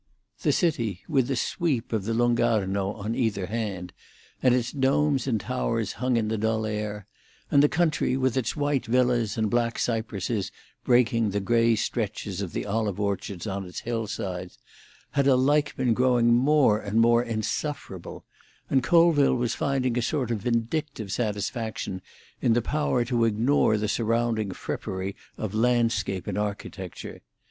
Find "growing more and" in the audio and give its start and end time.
15.93-16.99